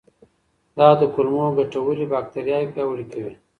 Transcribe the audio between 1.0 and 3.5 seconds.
کولمو ګټورې باکتریاوې پیاوړې کوي.